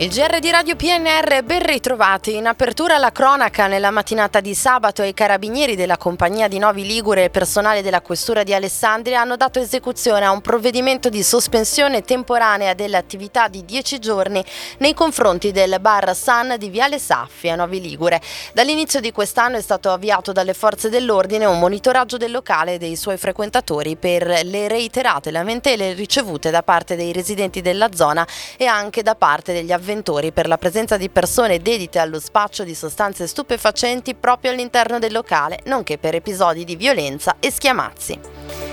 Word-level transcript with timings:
Il 0.00 0.10
GR 0.10 0.38
di 0.38 0.52
Radio 0.52 0.76
PNR 0.76 1.42
ben 1.42 1.60
ritrovati. 1.60 2.36
In 2.36 2.46
apertura 2.46 2.98
la 2.98 3.10
cronaca 3.10 3.66
nella 3.66 3.90
mattinata 3.90 4.38
di 4.38 4.54
sabato 4.54 5.02
i 5.02 5.12
carabinieri 5.12 5.74
della 5.74 5.96
compagnia 5.96 6.46
di 6.46 6.60
Novi 6.60 6.86
Ligure 6.86 7.24
e 7.24 7.30
personale 7.30 7.82
della 7.82 8.00
questura 8.00 8.44
di 8.44 8.54
Alessandria 8.54 9.20
hanno 9.20 9.34
dato 9.34 9.58
esecuzione 9.58 10.24
a 10.24 10.30
un 10.30 10.40
provvedimento 10.40 11.08
di 11.08 11.20
sospensione 11.24 12.02
temporanea 12.02 12.74
delle 12.74 12.96
attività 12.96 13.48
di 13.48 13.64
10 13.64 13.98
giorni 13.98 14.44
nei 14.78 14.94
confronti 14.94 15.50
del 15.50 15.78
bar 15.80 16.14
San 16.14 16.54
di 16.58 16.68
Viale 16.68 17.00
Saffi 17.00 17.48
a 17.48 17.56
Novi 17.56 17.80
Ligure. 17.80 18.22
Dall'inizio 18.52 19.00
di 19.00 19.10
quest'anno 19.10 19.56
è 19.56 19.60
stato 19.60 19.90
avviato 19.90 20.30
dalle 20.30 20.54
forze 20.54 20.90
dell'ordine 20.90 21.44
un 21.44 21.58
monitoraggio 21.58 22.18
del 22.18 22.30
locale 22.30 22.74
e 22.74 22.78
dei 22.78 22.94
suoi 22.94 23.16
frequentatori 23.16 23.96
per 23.96 24.42
le 24.44 24.68
reiterate 24.68 25.32
lamentele 25.32 25.92
ricevute 25.94 26.52
da 26.52 26.62
parte 26.62 26.94
dei 26.94 27.12
residenti 27.12 27.60
della 27.62 27.88
zona 27.92 28.24
e 28.56 28.64
anche 28.64 29.02
da 29.02 29.16
parte 29.16 29.52
degli 29.52 29.72
avventori 29.72 29.86
avventori 29.88 30.32
per 30.32 30.46
la 30.46 30.58
presenza 30.58 30.98
di 30.98 31.08
persone 31.08 31.60
dedite 31.60 31.98
allo 31.98 32.20
spaccio 32.20 32.62
di 32.62 32.74
sostanze 32.74 33.26
stupefacenti 33.26 34.14
proprio 34.14 34.50
all'interno 34.50 34.98
del 34.98 35.12
locale, 35.12 35.60
nonché 35.64 35.96
per 35.96 36.14
episodi 36.14 36.64
di 36.64 36.76
violenza 36.76 37.36
e 37.40 37.50
schiamazzi. 37.50 38.67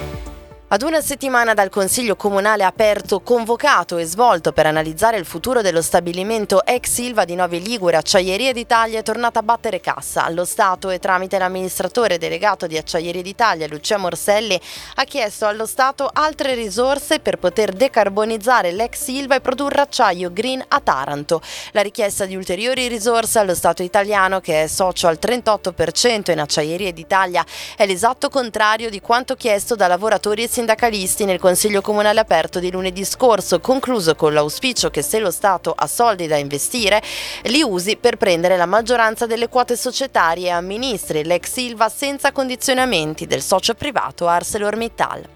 Ad 0.67 0.81
una 0.81 0.99
settimana 0.99 1.53
dal 1.53 1.69
Consiglio 1.69 2.15
Comunale 2.15 2.63
aperto, 2.63 3.19
convocato 3.19 3.97
e 3.97 4.05
svolto 4.05 4.51
per 4.51 4.65
analizzare 4.65 5.15
il 5.17 5.23
futuro 5.23 5.61
dello 5.61 5.83
stabilimento 5.83 6.65
ex 6.65 6.89
Silva 6.89 7.23
di 7.23 7.35
Nove 7.35 7.59
Ligure, 7.59 7.97
Acciaierie 7.97 8.51
d'Italia 8.51 8.97
è 8.97 9.03
tornata 9.03 9.39
a 9.39 9.43
battere 9.43 9.79
cassa. 9.79 10.25
Allo 10.25 10.43
Stato 10.43 10.89
e 10.89 10.97
tramite 10.97 11.37
l'amministratore 11.37 12.17
delegato 12.17 12.65
di 12.65 12.77
Acciaierie 12.77 13.21
d'Italia, 13.21 13.67
Lucia 13.67 13.97
Morselli, 13.97 14.59
ha 14.95 15.03
chiesto 15.03 15.45
allo 15.45 15.67
Stato 15.67 16.09
altre 16.11 16.55
risorse 16.55 17.19
per 17.19 17.37
poter 17.37 17.71
decarbonizzare 17.71 18.71
l'ex 18.71 19.03
Silva 19.03 19.35
e 19.35 19.41
produrre 19.41 19.81
acciaio 19.81 20.33
green 20.33 20.65
a 20.67 20.79
Taranto. 20.79 21.43
La 21.73 21.81
richiesta 21.81 22.25
di 22.25 22.35
ulteriori 22.35 22.87
risorse 22.87 23.37
allo 23.37 23.53
Stato 23.53 23.83
italiano, 23.83 24.41
che 24.41 24.63
è 24.63 24.67
socio 24.67 25.05
al 25.05 25.19
38% 25.21 26.31
in 26.31 26.39
Acciaierie 26.39 26.91
d'Italia, 26.91 27.45
è 27.77 27.85
l'esatto 27.85 28.29
contrario 28.29 28.89
di 28.89 28.99
quanto 28.99 29.35
chiesto 29.35 29.75
da 29.75 29.85
lavoratori 29.85 30.41
e 30.41 30.53
sindacalisti 30.55 31.25
nel 31.25 31.37
Consiglio 31.37 31.81
Comunale 31.81 32.21
aperto 32.21 32.59
di 32.59 32.71
lunedì 32.71 33.03
scorso, 33.03 33.59
concluso 33.59 34.15
con 34.15 34.33
l'auspicio 34.33 34.89
che 34.89 35.01
se 35.01 35.19
lo 35.19 35.29
Stato 35.29 35.73
ha 35.75 35.85
soldi 35.85 36.27
da 36.27 36.37
investire, 36.37 37.03
li 37.43 37.61
usi 37.61 37.97
per 37.97 38.15
prendere 38.15 38.55
la 38.55 38.65
maggioranza 38.65 39.25
delle 39.25 39.49
quote 39.49 39.75
societarie 39.75 40.47
e 40.47 40.51
amministri 40.51 41.25
l'ex 41.25 41.51
Silva 41.51 41.89
senza 41.89 42.31
condizionamenti 42.31 43.27
del 43.27 43.41
socio 43.41 43.73
privato 43.73 44.29
ArcelorMittal. 44.29 45.34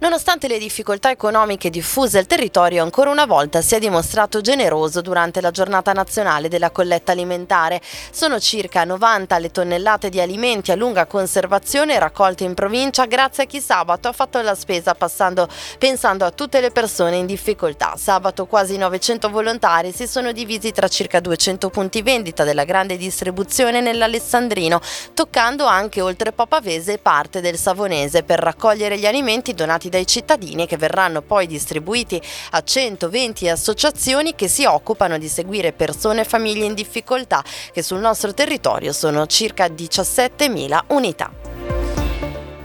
Nonostante 0.00 0.48
le 0.48 0.56
difficoltà 0.56 1.10
economiche 1.10 1.68
diffuse, 1.68 2.20
il 2.20 2.26
territorio 2.26 2.82
ancora 2.82 3.10
una 3.10 3.26
volta 3.26 3.60
si 3.60 3.74
è 3.74 3.78
dimostrato 3.78 4.40
generoso 4.40 5.02
durante 5.02 5.42
la 5.42 5.50
giornata 5.50 5.92
nazionale 5.92 6.48
della 6.48 6.70
colletta 6.70 7.12
alimentare. 7.12 7.82
Sono 8.10 8.40
circa 8.40 8.84
90 8.84 9.38
le 9.38 9.50
tonnellate 9.50 10.08
di 10.08 10.18
alimenti 10.18 10.72
a 10.72 10.74
lunga 10.74 11.04
conservazione 11.04 11.98
raccolte 11.98 12.44
in 12.44 12.54
provincia 12.54 13.04
grazie 13.04 13.42
a 13.42 13.46
chi 13.46 13.60
sabato 13.60 14.08
ha 14.08 14.12
fatto 14.12 14.40
la 14.40 14.54
spesa 14.54 14.94
passando, 14.94 15.46
pensando 15.78 16.24
a 16.24 16.30
tutte 16.30 16.62
le 16.62 16.70
persone 16.70 17.16
in 17.16 17.26
difficoltà. 17.26 17.92
Sabato 17.98 18.46
quasi 18.46 18.78
900 18.78 19.28
volontari 19.28 19.92
si 19.92 20.06
sono 20.06 20.32
divisi 20.32 20.72
tra 20.72 20.88
circa 20.88 21.20
200 21.20 21.68
punti 21.68 22.00
vendita 22.00 22.44
della 22.44 22.64
grande 22.64 22.96
distribuzione 22.96 23.82
nell'Alessandrino, 23.82 24.80
toccando 25.12 25.66
anche 25.66 26.00
oltre 26.00 26.32
Papavese 26.32 26.96
parte 26.96 27.42
del 27.42 27.58
Savonese 27.58 28.22
per 28.22 28.38
raccogliere 28.38 28.98
gli 28.98 29.04
alimenti 29.04 29.52
donati 29.52 29.88
dai 29.90 30.06
cittadini 30.06 30.66
che 30.66 30.78
verranno 30.78 31.20
poi 31.20 31.46
distribuiti 31.46 32.18
a 32.52 32.62
120 32.62 33.50
associazioni 33.50 34.34
che 34.34 34.48
si 34.48 34.64
occupano 34.64 35.18
di 35.18 35.28
seguire 35.28 35.72
persone 35.72 36.22
e 36.22 36.24
famiglie 36.24 36.64
in 36.64 36.72
difficoltà 36.72 37.44
che 37.72 37.82
sul 37.82 37.98
nostro 37.98 38.32
territorio 38.32 38.94
sono 38.94 39.26
circa 39.26 39.66
17.000 39.66 40.84
unità. 40.88 41.39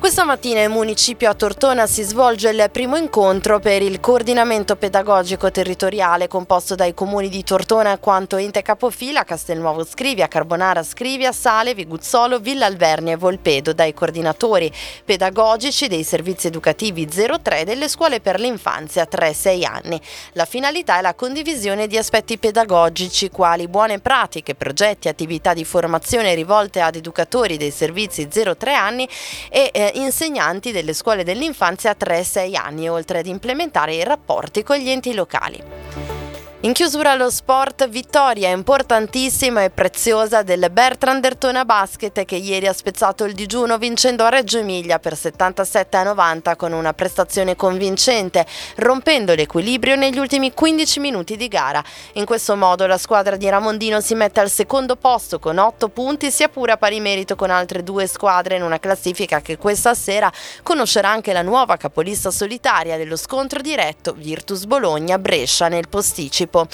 Questa 0.05 0.23
mattina 0.23 0.61
in 0.61 0.69
municipio 0.69 1.31
a 1.31 1.33
Tortona 1.33 1.87
si 1.87 2.03
svolge 2.03 2.49
il 2.49 2.69
primo 2.71 2.95
incontro 2.95 3.59
per 3.59 3.81
il 3.81 3.99
coordinamento 3.99 4.75
pedagogico 4.75 5.49
territoriale 5.49 6.27
composto 6.27 6.75
dai 6.75 6.93
comuni 6.93 7.27
di 7.27 7.43
Tortona 7.43 7.97
quanto 7.97 8.37
ente 8.37 8.61
capofila, 8.61 9.23
Castelnuovo 9.23 9.83
Scrivia, 9.83 10.27
Carbonara 10.27 10.83
Scrivia, 10.83 11.31
Sale, 11.31 11.73
Viguzzolo, 11.73 12.37
Villa 12.37 12.67
Alvernia 12.67 13.13
e 13.13 13.17
Volpedo, 13.17 13.73
dai 13.73 13.95
coordinatori 13.95 14.71
pedagogici 15.03 15.87
dei 15.87 16.03
servizi 16.03 16.45
educativi 16.45 17.07
03 17.07 17.63
delle 17.63 17.89
scuole 17.89 18.19
per 18.19 18.39
l'infanzia 18.39 19.07
3-6 19.11 19.65
anni. 19.65 19.99
La 20.33 20.45
finalità 20.45 20.99
è 20.99 21.01
la 21.01 21.15
condivisione 21.15 21.87
di 21.87 21.97
aspetti 21.97 22.37
pedagogici 22.37 23.31
quali 23.31 23.67
buone 23.67 23.97
pratiche, 23.97 24.53
progetti, 24.53 25.07
attività 25.07 25.55
di 25.55 25.65
formazione 25.65 26.35
rivolte 26.35 26.79
ad 26.79 26.95
educatori 26.95 27.57
dei 27.57 27.71
servizi 27.71 28.27
0-3 28.31 28.69
anni 28.69 29.09
e 29.49 29.71
eh, 29.73 29.93
insegnanti 29.95 30.71
delle 30.71 30.93
scuole 30.93 31.23
dell'infanzia 31.23 31.95
3-6 31.99 32.55
anni, 32.55 32.89
oltre 32.89 33.19
ad 33.19 33.25
implementare 33.27 33.95
i 33.95 34.03
rapporti 34.03 34.63
con 34.63 34.77
gli 34.77 34.89
enti 34.89 35.13
locali. 35.13 36.04
In 36.65 36.73
chiusura 36.73 37.11
allo 37.11 37.29
sport, 37.29 37.87
vittoria 37.89 38.49
importantissima 38.49 39.63
e 39.63 39.69
preziosa 39.69 40.41
del 40.41 40.71
Bertrand 40.71 41.21
Dertona 41.21 41.63
Basket 41.63 42.25
che 42.25 42.37
ieri 42.37 42.65
ha 42.65 42.73
spezzato 42.73 43.23
il 43.23 43.35
digiuno 43.35 43.77
vincendo 43.77 44.23
a 44.23 44.29
Reggio 44.29 44.57
Emilia 44.57 44.97
per 44.97 45.15
77 45.15 45.95
a 45.95 46.01
90 46.01 46.55
con 46.55 46.71
una 46.71 46.93
prestazione 46.93 47.55
convincente, 47.55 48.47
rompendo 48.77 49.35
l'equilibrio 49.35 49.95
negli 49.95 50.17
ultimi 50.17 50.53
15 50.53 50.99
minuti 51.01 51.37
di 51.37 51.47
gara. 51.47 51.83
In 52.13 52.25
questo 52.25 52.55
modo 52.55 52.87
la 52.87 52.97
squadra 52.97 53.35
di 53.35 53.47
Ramondino 53.47 54.01
si 54.01 54.15
mette 54.15 54.39
al 54.39 54.49
secondo 54.49 54.95
posto 54.95 55.37
con 55.37 55.59
8 55.59 55.89
punti, 55.89 56.31
sia 56.31 56.49
pure 56.49 56.71
a 56.71 56.77
pari 56.77 56.99
merito 56.99 57.35
con 57.35 57.51
altre 57.51 57.83
due 57.83 58.07
squadre 58.07 58.55
in 58.55 58.63
una 58.63 58.79
classifica 58.79 59.39
che 59.39 59.59
questa 59.59 59.93
sera 59.93 60.31
conoscerà 60.63 61.09
anche 61.09 61.31
la 61.31 61.43
nuova 61.43 61.77
capolista 61.77 62.31
solitaria 62.31 62.97
dello 62.97 63.17
scontro 63.17 63.61
diretto 63.61 64.13
Virtus 64.13 64.65
Bologna-Brescia 64.65 65.67
nel 65.67 65.89
posticipo 65.89 66.53
campo. 66.55 66.67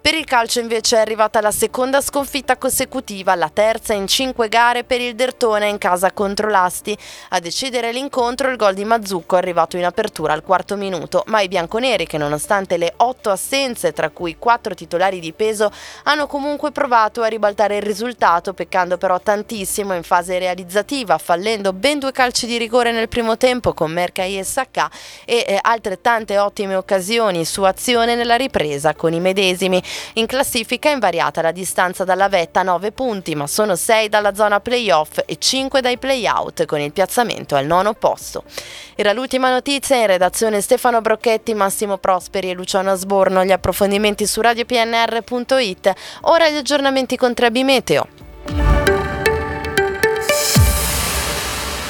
Per 0.00 0.14
il 0.16 0.24
calcio 0.24 0.60
invece 0.60 0.96
è 0.96 1.00
arrivata 1.00 1.40
la 1.40 1.50
seconda 1.50 2.00
sconfitta 2.00 2.56
consecutiva, 2.56 3.34
la 3.34 3.50
terza 3.52 3.92
in 3.92 4.06
cinque 4.06 4.48
gare 4.48 4.84
per 4.84 5.00
il 5.00 5.14
Dertona 5.14 5.66
in 5.66 5.76
casa 5.76 6.12
contro 6.12 6.48
l'Asti. 6.48 6.96
A 7.30 7.40
decidere 7.40 7.92
l'incontro 7.92 8.48
il 8.48 8.56
gol 8.56 8.74
di 8.74 8.84
Mazzucco 8.84 9.34
è 9.34 9.38
arrivato 9.38 9.76
in 9.76 9.84
apertura 9.84 10.32
al 10.32 10.42
quarto 10.42 10.76
minuto, 10.76 11.24
ma 11.26 11.42
i 11.42 11.48
bianconeri 11.48 12.06
che 12.06 12.16
nonostante 12.16 12.78
le 12.78 12.94
otto 12.98 13.30
assenze, 13.30 13.92
tra 13.92 14.08
cui 14.08 14.36
quattro 14.38 14.72
titolari 14.72 15.20
di 15.20 15.32
peso, 15.32 15.70
hanno 16.04 16.26
comunque 16.26 16.70
provato 16.70 17.20
a 17.22 17.26
ribaltare 17.26 17.76
il 17.76 17.82
risultato, 17.82 18.54
peccando 18.54 18.96
però 18.96 19.20
tantissimo 19.20 19.94
in 19.94 20.04
fase 20.04 20.38
realizzativa, 20.38 21.18
fallendo 21.18 21.74
ben 21.74 21.98
due 21.98 22.12
calci 22.12 22.46
di 22.46 22.56
rigore 22.56 22.92
nel 22.92 23.08
primo 23.08 23.36
tempo 23.36 23.74
con 23.74 23.90
Mercai 23.90 24.38
e 24.38 24.44
Sacca 24.44 24.90
e 25.26 25.44
eh, 25.46 25.58
altrettante 25.60 26.38
ottime 26.38 26.76
occasioni 26.76 27.44
su 27.44 27.62
azione 27.64 28.14
nella 28.14 28.36
ripresa 28.36 28.94
con 28.94 29.12
i 29.12 29.20
medesimi. 29.28 29.82
In 30.14 30.26
classifica 30.26 30.88
è 30.88 30.92
invariata 30.92 31.42
la 31.42 31.52
distanza 31.52 32.04
dalla 32.04 32.28
vetta 32.28 32.62
9 32.62 32.92
punti, 32.92 33.34
ma 33.34 33.46
sono 33.46 33.76
6 33.76 34.08
dalla 34.08 34.34
zona 34.34 34.60
playoff 34.60 35.20
e 35.26 35.36
5 35.38 35.80
dai 35.80 35.98
playout 35.98 36.64
con 36.64 36.80
il 36.80 36.92
piazzamento 36.92 37.54
al 37.56 37.66
nono 37.66 37.94
posto. 37.94 38.44
Era 38.94 39.12
l'ultima 39.12 39.50
notizia 39.50 39.96
in 39.96 40.06
redazione 40.06 40.60
Stefano 40.60 41.00
Brocchetti, 41.00 41.54
Massimo 41.54 41.98
Prosperi 41.98 42.50
e 42.50 42.54
Luciano 42.54 42.90
Asborno. 42.90 43.44
Gli 43.44 43.52
approfondimenti 43.52 44.26
su 44.26 44.40
radiopnr.it. 44.40 45.92
Ora 46.22 46.48
gli 46.48 46.56
aggiornamenti 46.56 47.16
con 47.16 47.34
Trebi 47.34 47.64
Meteo. 47.64 48.17